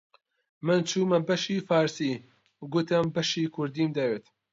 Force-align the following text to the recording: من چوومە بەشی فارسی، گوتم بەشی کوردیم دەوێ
من 0.65 0.79
چوومە 0.89 1.19
بەشی 1.27 1.65
فارسی، 1.67 2.11
گوتم 2.71 3.05
بەشی 3.15 3.51
کوردیم 3.55 3.89
دەوێ 3.97 4.19